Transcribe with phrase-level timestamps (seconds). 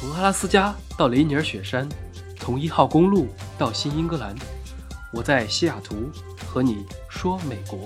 [0.00, 1.86] 从阿拉斯加到雷尼尔雪山，
[2.38, 3.28] 从一号公路
[3.58, 4.34] 到新英格兰，
[5.12, 5.94] 我在西雅图
[6.46, 7.78] 和你说美国。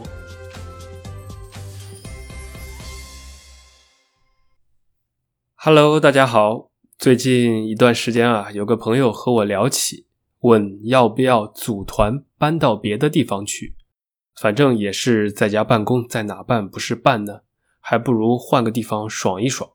[5.56, 6.70] Hello，大家好。
[6.96, 10.06] 最近一段时间啊，有个朋友和我聊起，
[10.42, 13.74] 问要不要组团搬到别的地方去。
[14.40, 17.40] 反正也是在家办公，在哪办不是办呢？
[17.80, 19.73] 还不如换个地方爽一爽。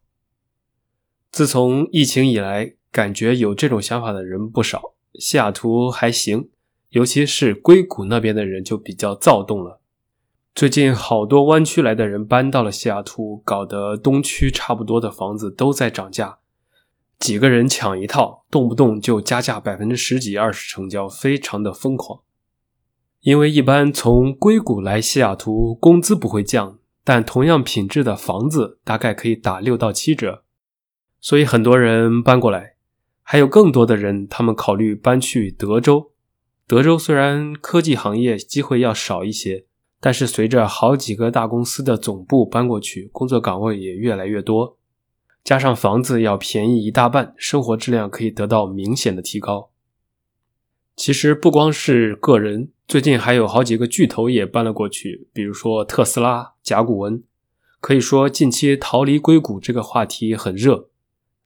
[1.32, 4.94] 自从疫情以来，感觉有这种想法的人不少。
[5.14, 6.50] 西雅图还行，
[6.90, 9.80] 尤其是硅谷那边的人就比较躁动了。
[10.56, 16.40] 最近好多湾区来的人搬到了西雅图，搞得东区差不多的房子都在涨价，
[17.20, 22.22] 几个人抢一套，动不动就加价百分之十几、二十成交，非常的疯狂。
[23.22, 30.44] 因为一般从硅谷来西雅图，工资不会降，但同样品质的房子大概可以打六到七折。
[31.22, 32.76] 所以很多人搬过来，
[33.24, 36.12] 还有更多的人，他们考虑搬去德州。
[36.66, 39.66] 德州虽然科技行业机会要少一些，
[40.00, 44.78] 但是随着好几个大公司的总部搬过去，工作岗位也越来越多，
[45.44, 49.72] 加上房子要便宜一大半，生活质量可以得到明显的提高。
[50.96, 57.24] 其实不光是个人，最近还有好几个巨头也搬了过去，比如说特斯拉、甲骨文。
[57.82, 60.89] 可以说近期逃离硅谷这个话题很热。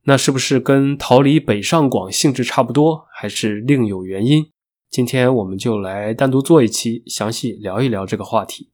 [0.05, 4.51] 那是不是跟逃离北上广性质差不多，还是另有原因？
[4.89, 8.69] 今天我们就来单独做一期，详细聊一聊这个话题。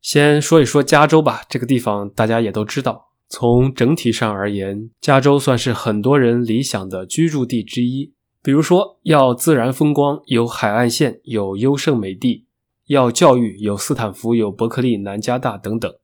[0.00, 3.08] 先说一说加州吧，这个地方大家也都知道。
[3.28, 8.14] 从整体上而言，加州算是很多人理想的居住地之一。
[8.40, 12.46] 比如说，要自然风光，有海岸线，有优胜美地；
[12.86, 15.97] 要教育，有斯坦福，有伯克利、南加大等等。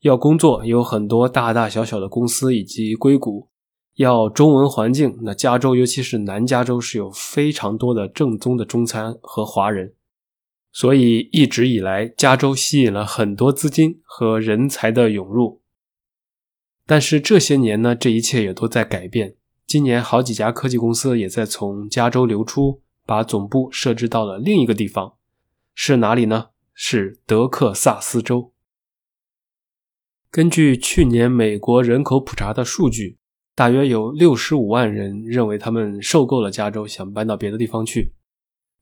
[0.00, 3.48] 要工作有很多大大小小的公司以及硅谷，
[3.96, 9.94] 要中文环境，那加州尤其是南加州是有非常多的正宗的中餐和华人，
[10.70, 15.62] 所以一直以来加州吸引了很多资金和人才的涌入。
[16.86, 19.34] 但是这些年呢，这一切也都在改变。
[19.66, 25.14] 今年好几家科技公司也在从加州流出，把总部设置到了另一个地方，
[25.74, 26.50] 是哪里呢？
[26.72, 28.52] 是德克萨斯州。
[30.30, 33.16] 根据去年美国人口普查的数据，
[33.54, 38.12] 大约有六十五万人认为他们受够了加州，想搬到别的地方去。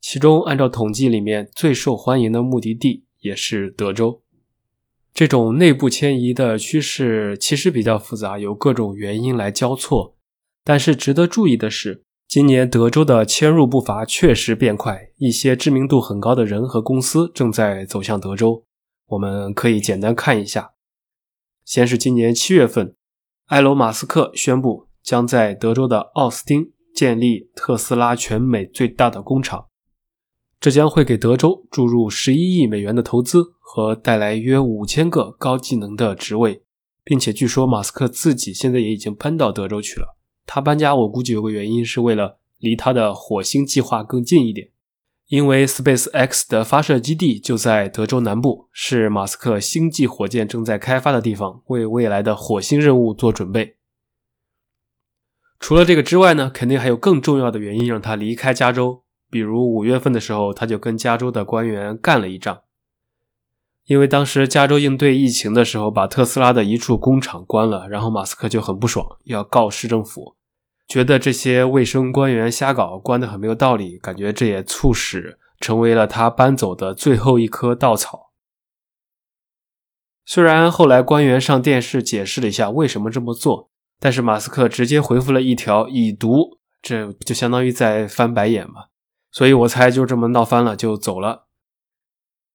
[0.00, 4.22] 其中，按照统计，里面最受欢迎的目的地也是德州。
[5.14, 10.16] 这种内部迁移的趋势其实比较复杂，有各种原因来交错。
[10.64, 18.64] 但是值得注意的是，今年德州的迁入步伐确实变快，一些知名度很高的人和公司正在走向德州。
[19.06, 20.72] 我们可以简单看一下。
[21.66, 22.94] 先是今年七月份，
[23.46, 29.66] 埃隆·马斯克宣布将在德州的奥斯汀建立特斯拉全美最大的工厂，
[30.60, 36.62] 这将会给德州注入十一亿美元的投资和带来约五千个高技能的职位，
[37.02, 40.16] 并且据说马斯克自己现在也已经搬到德州去了。
[40.46, 44.70] 他搬家，我估计有个原因是为了离他的火星计划更近一点。
[45.28, 53.76] 因为 Space X 的发射基地就在德州南部，是马斯克星际火箭正在开发的地方，为未来的火星任务做准备。
[55.58, 59.02] 除了这个之外呢，肯定还有更重要的原因让他离开加州。
[59.28, 62.60] 比如五月份的时候，他就跟加州的官员干了一仗。
[63.86, 70.35] 因为当时加州应对疫情的时候，把特斯拉的一处工厂关了，然后马斯克就很不爽，要告市政府。
[70.88, 78.30] 觉得这些卫生官员瞎搞，关得很没有道理，感觉这也促使成为了他搬走的最后一棵稻草。
[80.24, 88.86] 虽然后来官员上电视解释了一下为什么这么做，但是马斯克直接回复了一条已读，这就相当于在翻白眼嘛。
[89.32, 91.46] 所以我猜就这么闹翻了，就走了。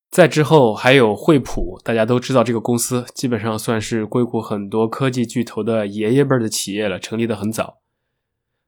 [0.09, 7.80] 再之后还有惠普，大家都知道这个公司基本上算是硅谷很多科技巨头的爷爷辈的企业了，成立的很早。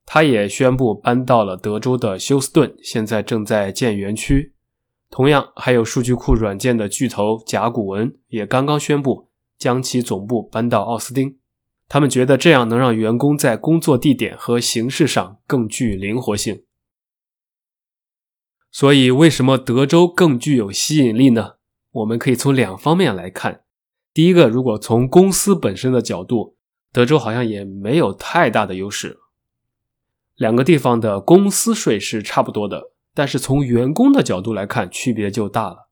[0.05, 4.53] 他也宣布搬到了德州的休斯顿，现在正在建园区。
[5.09, 11.37] 同样，还有数据库软件的巨头甲骨文也刚刚宣布将其总部搬到奥斯汀。
[11.87, 16.63] 他们觉得这样能让员工在工作地点和形式上更具灵活性。
[18.71, 21.57] 所以，为什么德州更具有吸引力呢？
[21.91, 23.61] 我们可以从两方面来看。
[24.11, 26.57] 第一个，如果从公司本身的角度，
[26.91, 29.19] 德州好像也没有太大的优势。
[30.35, 35.89] 两个地方的公司税是差不多的，但是从员工的角度来看，区别就大了。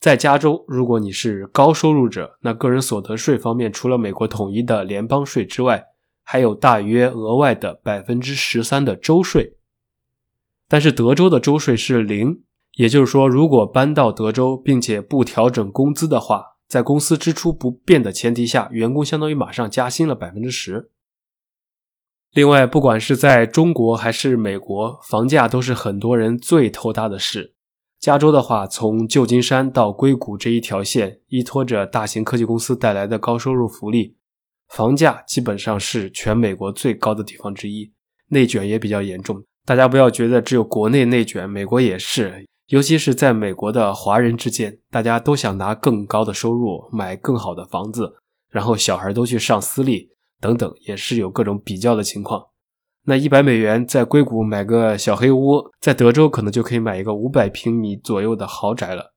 [0.00, 5.84] 在加州，如果你是高收入者，那个人所得税方面，除了美国统一的联邦税之外，
[6.24, 9.56] 还有大约额外的百分之十三的州税。
[10.68, 12.42] 但是德州的州税是零，
[12.76, 20.90] 也就是说，如果搬到德州并且不调整工资的话，在公司支出不变的前提下，员工相当于马上加薪了百分之十。
[22.34, 27.54] 另外，不管是在中国还是美国，房价都是很多人最头大的事。
[28.00, 34.16] 加州的话，从旧金山到硅谷这一条线，依托着大型科技公司带来的高收入福利，
[34.70, 37.92] 房价基本上是全美国最高的地方之一，
[38.28, 39.44] 内卷也比较严重。
[39.66, 48.14] 大家不要觉得只有国内内卷，美国也是，尤其是在美国的华人之间，大家都想拿更高的收入买更好的房子，
[48.48, 50.08] 然后小孩都去上私立
[50.42, 52.48] 等等，也是有各种比较的情况。
[53.04, 59.14] 那一百美元在硅谷买个小黑屋，在德州可能就可以买一个五百平米左右的豪宅了。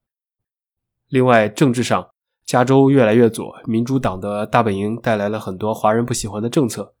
[1.08, 2.08] 另外，政治上，
[2.44, 6.94] 加州越来越左，民主党的大本营带来了很多华人不喜欢的政策，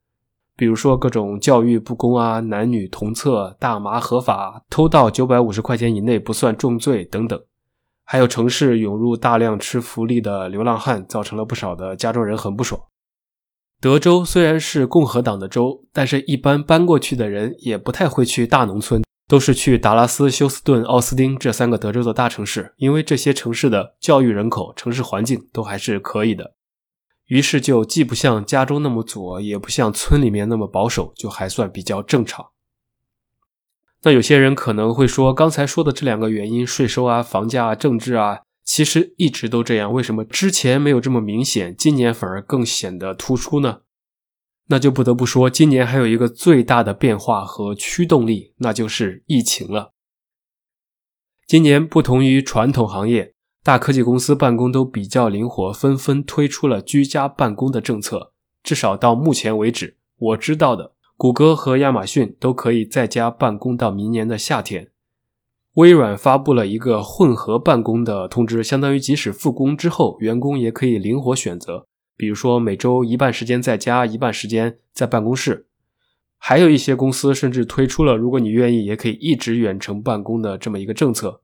[0.56, 7.40] 比如说各种教育不公啊、男女同厕、大麻合法、偷盗九百五十块钱以内不算重罪等等，
[8.04, 12.80] 还有城市涌入大量吃福利的流浪汉，造成了不少的加州人很不爽。
[13.80, 26.54] 德州虽然是共和党的州，但是一般搬过去的人也不太会去大农村，都是去达拉斯、休斯顿、奥斯汀这三个德州的大城市，因为这些城市的教育人口、城市环境都还是可以的。
[27.26, 32.46] 于是就既不像加州那么左，也不像村里面那么保守，就还算比较正常。
[34.02, 38.40] 那有些人可能会说，刚才说的这两个原因——税收啊、房价啊、政治啊。
[38.66, 43.82] 其实一直都这样，为什么之前没有这么明显，今年反而更显得突出呢？
[44.66, 49.92] 那就不得不说，今年还有一个最大的变化和驱动力，那就是疫情了。
[51.46, 58.32] 今年不同于传统行业，大科技公司办公都比较灵活，纷纷推出了居家办公的政策。
[58.64, 64.90] 至少到目前为止，我知道的，谷歌和亚马逊都可以在家办公到明年的夏天。
[65.76, 71.86] 微软发布了一个混合办公的通知，相当于即使复工之后，员工也可以灵活选择，
[72.16, 75.66] 比如说每周一半时间在家，一半时间在办公室。
[76.38, 81.42] 还有一些公司甚至推出了，如果你愿意，也可以一直远程办公的这么一个政策。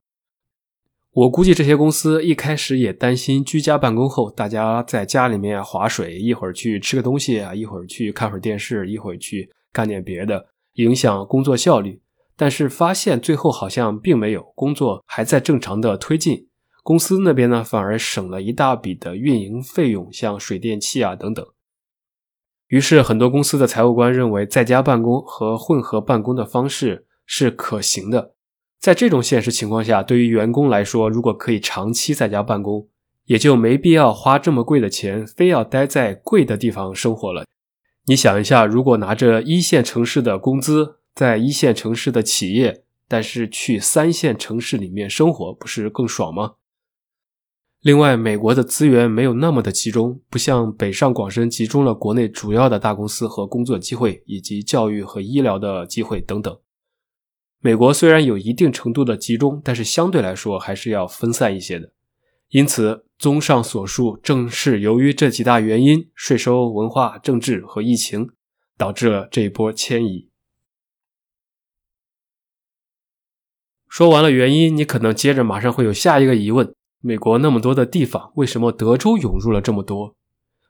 [1.12, 10.46] 我估计这些公司一开始也担心居家办公后，大家在家里面划水，一会儿去吃个东西啊，一会儿去看会儿电视，一会儿去干点别的，
[10.76, 12.00] 影响工作效率。
[12.36, 16.48] 但是发现最后好像并没有，工作还在正常的推进，
[16.82, 21.44] 公司那边呢反而省了一大笔的运营费用，像水电气啊等等。
[22.68, 28.34] 于是很多公司的财务官认为，在家办公和混合办公的方式是可行的。
[28.80, 32.88] 在这种现实情况下，对于员工来说，如果可以长期在家办公，
[33.26, 37.44] 也就没必要花这么贵的钱，非要待在贵的地方生活了。
[38.06, 46.54] 你想一下，如果拿着一线城市的工资，在一线城市的企业，但是去三线城市里面生活，不是更爽吗？
[47.80, 56.56] 另外，美国的资源没有那么的集中，不像北上广深集中了国内主要的大公司和工作机会，以及教育和医疗的机会等等。
[57.58, 61.92] 美国虽然有一定程度的集中，但是相对来说还是要分散一些的。
[62.50, 68.28] 因此，综上所述，正是由于这几大原因——税收、文化、政治和疫情，
[68.76, 70.28] 导致了这一波迁移。
[73.92, 80.16] 说完了原因，你可能接着马上会有下一个疑问：美国那么多的地方，为什么德州涌入了这么多？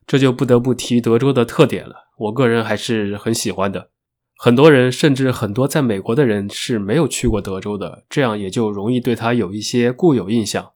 [0.09, 1.95] 这就不得不提德州的特点了。
[2.19, 3.91] 我个人还是很喜欢的。
[4.37, 10.73] 很多人，甚至很多在美国的人是没有去过德州的，这样也就容易对他有一些固有印象。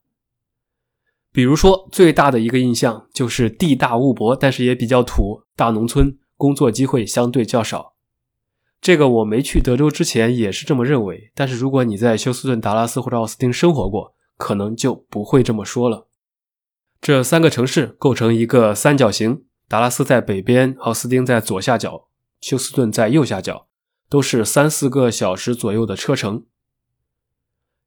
[1.33, 7.96] 比如说，最大的一个印象就是地大物博，但是也比较土，大农村，工作机会相对较少。
[8.87, 16.07] 这个我没去德州之前也是这么认为，但是如果你在休斯顿、达拉斯或者奥斯汀生活过，可能就不会这么说了。
[17.01, 22.07] 这三个城市构成一个三角形，达拉斯在北边，奥斯汀在左下角，
[22.41, 23.67] 休斯顿在右下角，
[24.09, 26.45] 都是三四个小时左右的车程。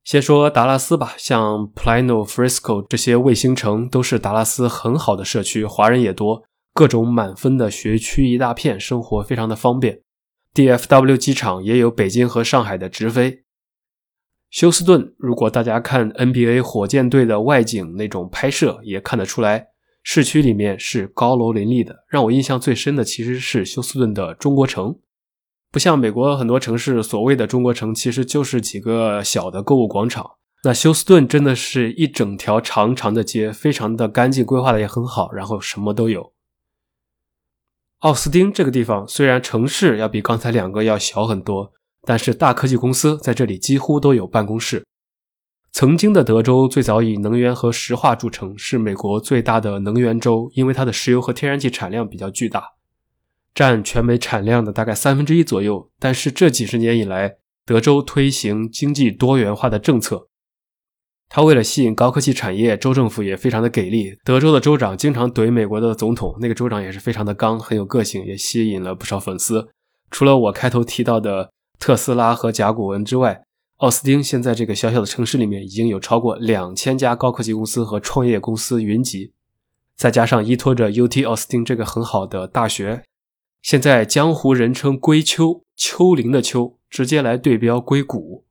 [0.03, 10.01] 先说达拉斯吧，像 Plano、Frisco 这些卫星城都是达拉斯很好的社区，华人也多，各种满分的学区一大片，生活非常的方便。
[10.59, 13.45] DFW 机场也有北京和上海的直飞。
[14.49, 19.67] 休斯顿，如果大家看 NBA 火箭队的外景那种拍摄，也看得出来，
[20.03, 22.03] 市区里面是高楼林立的。
[22.09, 24.99] 让我印象最深的其实是休斯顿的中国城，
[25.71, 30.31] 不像美国很多城市所谓的中国城，其实就是几个小的购物广场，
[30.65, 36.33] 那休斯顿真的是一整条长长的街，非常的干净，规划的也很好，然后什么都有。
[37.99, 44.85] 奥斯汀这个地方虽然城市要比刚才两个要小很多，但是大科技公司在这里几乎都有办公室。
[45.73, 52.63] 曾经的德州最早以能源和石化著称，是美国最大的能源州，因为它的石油和天然气产量比较巨大，
[53.53, 55.91] 占全美产量的大概三分之一左右。
[55.99, 60.28] 但是这几十年以来，德州推行经济多元化的政策，
[61.29, 64.17] 他为了吸引高科技产业，州政府也非常的给力。
[64.23, 69.69] 德州的州长经常怼美国的总统，那个州长也是非常的刚，很有个性，也吸引了不少粉丝。
[70.09, 73.43] 除了我开头提到的特斯拉和甲骨文之外，
[73.77, 79.31] 奥斯汀现在这个小小的城市里面已经有超过两千家高科技公司和创业公司云集，
[79.95, 83.03] 再加上依托着 UT 奥斯汀这个很好的大学，
[83.61, 86.75] 现在江湖人称“硅丘”，丘陵的丘。
[86.89, 88.45] 直接来对标硅谷，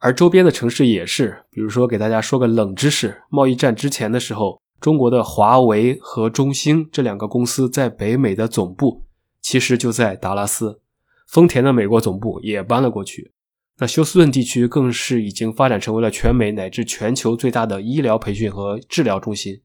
[0.00, 9.04] 而周边的城市也是，比如说给大家说个冷知识：贸易战之前的时候，中国的华为和中兴这两个公司在北美的总部
[9.40, 10.80] 其实就在达拉斯，
[11.26, 13.32] 丰田的美国总部也搬了过去。
[13.80, 19.60] 那休斯顿地区更是已经发展成为了全美乃至全球最大的医疗培训和治疗中心，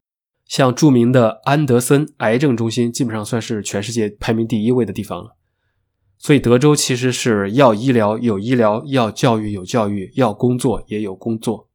[0.46, 5.36] 像著名的安德森癌症中心，基本上算是全世界排名第一位的地方了。
[6.24, 11.68] 所以，德州其实是要医疗有医疗，要教育有教育，要工作也有工作。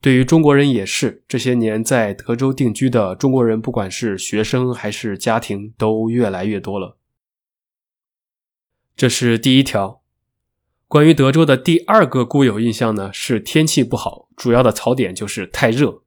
[0.00, 6.98] 对于中国人也是，这些年在德州定居的中国人，不管是学生还是家庭，都越来越多了。
[8.94, 10.00] 这是第一条。
[10.86, 16.04] 关于德州的第二个固有印象呢，是天气不好，主要的槽点就是太热。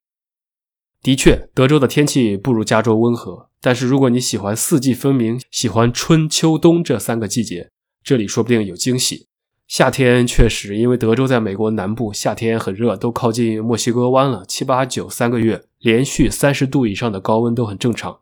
[1.01, 7.71] 的确，德州的天气不如加州温和，但是如果你喜欢四季分明，喜欢春秋冬这三个季节。
[8.03, 9.27] 这里说不定有惊喜。
[9.67, 18.19] 夏天确实，因为德州在美国南部，夏天很热，都靠近墨西哥湾了，七八九三个月连续三十度以上的高温都很正常。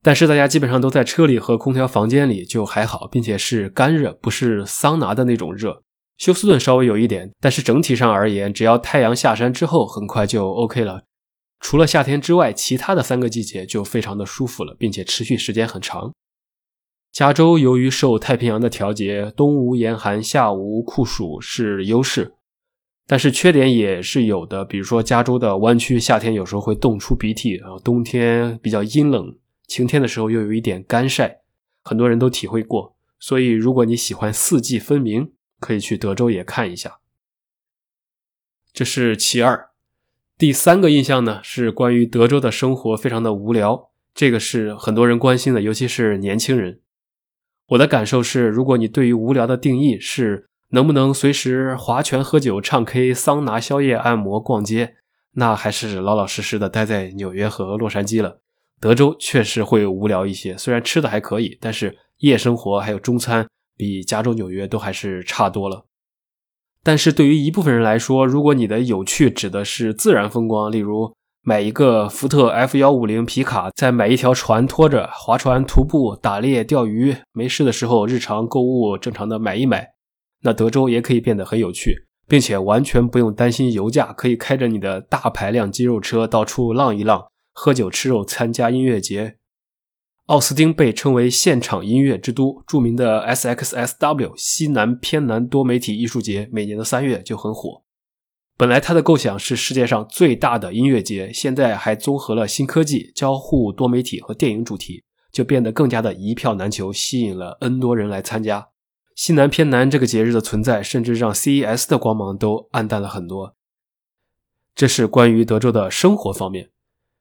[0.00, 5.82] 但是大家基本上都在车里和空调房间里，就还好，并且是干热，不是桑拿的那种热。
[6.16, 11.02] 休斯顿稍微有一点，但是整体上而言，只要太阳下山之后，很快就 OK 了。
[11.60, 16.12] 除了夏天之外，其他的三个季节就非常的舒服了，并且持续时间很长。
[17.10, 22.34] 加州由于受太平洋的调节，冬无严寒，夏无酷暑是优势，
[23.06, 24.64] 但是缺点也是有的。
[24.64, 29.36] 比如说，加州的湾区夏天有时候会冻出鼻涕，然后冬天比较阴冷，
[29.66, 31.40] 晴天的时候又有一点干晒，
[31.82, 32.94] 很多人都体会过。
[33.18, 36.98] 所以，如果你喜欢四季分明，可以去德州也看一下。
[38.72, 39.70] 这是其二。
[40.36, 46.80] 第三个印象呢，是关于德州的生活非常的无聊，这个是很多人关心的，尤其是年轻人。
[47.68, 54.94] 我的感受是，如果你对于无聊的定义是能不能随时划拳、喝酒、唱 K、桑拿、宵夜、按摩、逛街，
[55.32, 58.40] 那还是老老实实的待在纽约和洛杉矶了。
[58.80, 63.46] 德州确实会无聊一些，虽然吃的还可以，但是夜生活还有中餐
[63.76, 65.84] 比加州、纽约都还是差多了。
[66.82, 71.14] 但是对于一部分人来说，如果你的有趣指的是自然风光，例如。
[71.42, 79.88] 买一个福特 F 幺五零皮卡，再买一条船拖着划船、徒步、打猎、钓鱼，没事的时候日常购物正常的买一买，
[80.42, 89.36] 那德州也可以变得很有趣，并且完全不用担心油价，可以开着你的大排量肌肉车到处浪一浪，喝酒吃肉，参加音乐节。
[90.26, 97.82] 奥斯汀被称为现场音乐之都，著名的 SXSW 西南偏南多媒体艺术节每年的三月就很火。
[98.58, 108.70] 本来他的构想是世界上最大的音乐节，现在还综合了新科技、交互多媒体和电影主题，就变得更加的一票难求，吸引了 N 多人来参加。
[109.14, 113.54] 西南偏南这个节日的存在，甚至让 CES 的光芒都暗淡了很多。
[114.74, 116.70] 这是关于德州的生活方面。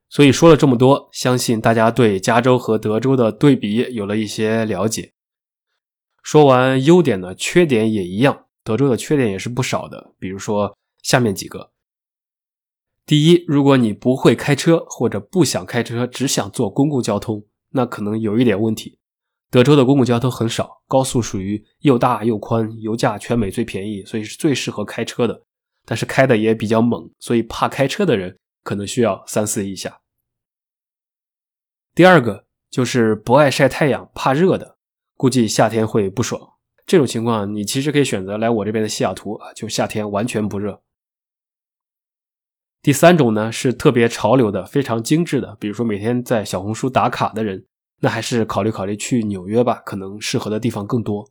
[0.10, 5.14] 所以说了这么多，相信大家对加州和德州的对比有了一些了解。
[6.24, 10.76] 说完优点呢，缺点也一样，德州的缺点也是不少的，比如说。
[11.08, 11.72] 下面几个：
[13.06, 19.00] 第一，如果你不会开车或者不想开车，只想坐公共交通，那可能有一点问题。
[19.50, 25.46] 德州的公共交通很少，高速属于又大又宽，油价全美最便宜，所以是最适合开车的。
[25.86, 30.02] 但是开的也比较猛，所以怕开车的人可能需要三思一下。
[31.96, 34.76] 第二个就是不爱晒太阳、怕热的，
[35.16, 36.56] 估计夏天会不爽。
[36.86, 40.84] 这种情况，你其实可以选择来我这边的西雅图啊，就夏天完全不热。
[42.88, 47.66] 第三种呢是特别潮流的、非常精致的，比如说每天在小红书打卡的人，
[48.00, 51.30] 那还是考虑考虑去纽约吧，可能适合的地方更多。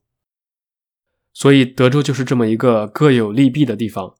[1.32, 4.16] 所以德州就是这么一个各有利弊的地方。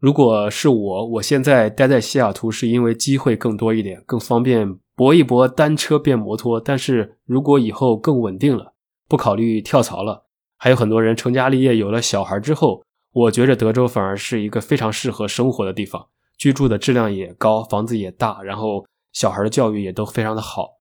[0.00, 6.60] 如果是我，我现在待在西雅图是因为机会更多一点，更方便搏一搏单车变摩托。
[6.60, 8.74] 但是如果以后更稳定了，
[9.06, 10.24] 不考虑跳槽了，
[10.56, 20.78] 还有很多人成家立业有了小孩之后，我觉着德州反而是一个非常适合生活的地方，居住的质量也高，房子也大，然后小孩的教育也都非常的好。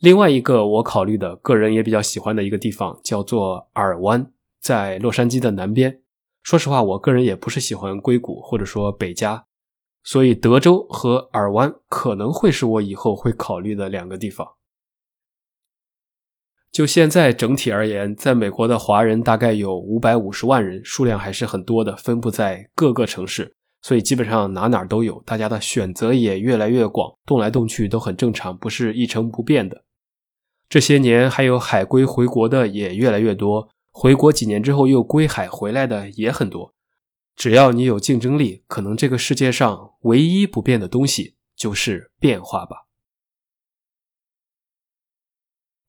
[0.00, 4.30] 另外一个我考虑的个人也比较喜欢的一个地方叫做尔湾，
[4.60, 6.02] 在洛杉矶的南边。
[6.42, 9.46] 说实话，我个人也不是喜欢硅谷或者说北加，
[10.04, 14.46] 所以德州和尔湾可能会是我以后会考虑的两个地方。
[16.70, 29.84] 就现在整体而言，在美国的华人大概有五百五十万人，数量还是很多的，分布在各个城市，所以基本上哪哪都有，大家的选择也越来越广，动来动去都很正常，不是一成不变的。
[30.68, 33.70] 这些年还有海归回国的也越来越多。
[33.90, 36.74] 回国几年之后又归海回来的也很多，
[37.34, 42.84] 只要你有竞争力，可能这个世界上唯一不变的东西就是变化吧。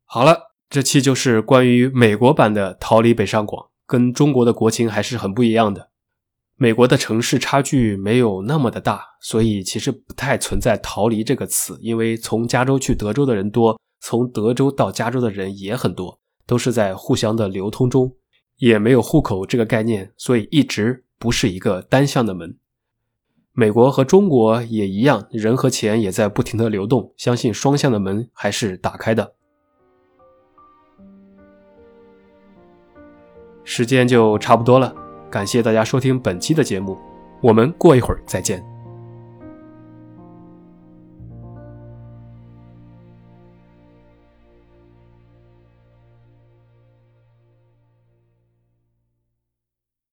[0.06, 5.90] 好了，这期就是关于美国版的《逃离北上广》，跟中国的国情还是很不一样的。
[6.56, 16.20] 美国的城市差距没有那么的大，所以其实不太存在“逃离”这个词，因为从加州去德州的人多，从德州到加州的人也很多。
[16.48, 18.16] 都是在互相的流通中，
[18.60, 22.58] 也没有户口这个概念，所以一直不是一个单向的门。
[23.52, 29.34] 美国和中国也一样，人和钱也在不停的流动，相信双向的门还是打开的。
[33.70, 34.96] 时间就差不多了，
[35.30, 36.98] 感谢大家收听本期的节目，
[37.42, 38.64] 我们过一会儿再见。